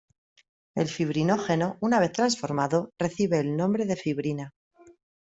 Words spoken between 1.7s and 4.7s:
una vez transformado, recibe el nombre de fibrina.